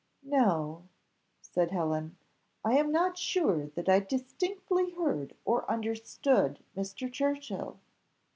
[0.25, 0.85] "No,"
[1.53, 2.17] said Helen,
[2.65, 7.13] "I am not sure that I distinctly heard or understood Mr.
[7.13, 7.77] Churchill."